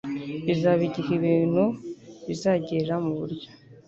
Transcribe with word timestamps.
bibaza 0.45 0.83
igihe 0.87 1.11
ibintu 1.19 1.63
bizagira 2.27 2.95
mu 3.05 3.11
buryo 3.19 3.49